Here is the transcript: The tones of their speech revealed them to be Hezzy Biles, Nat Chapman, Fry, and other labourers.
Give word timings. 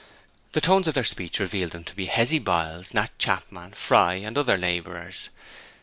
The 0.53 0.61
tones 0.61 0.87
of 0.87 0.95
their 0.95 1.03
speech 1.03 1.39
revealed 1.39 1.73
them 1.73 1.83
to 1.83 1.95
be 1.95 2.07
Hezzy 2.07 2.39
Biles, 2.39 2.91
Nat 2.95 3.11
Chapman, 3.19 3.73
Fry, 3.73 4.15
and 4.15 4.35
other 4.35 4.57
labourers. 4.57 5.29